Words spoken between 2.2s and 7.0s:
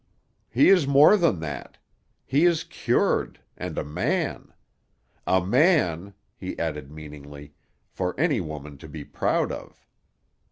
He is cured—and a man. A man," he added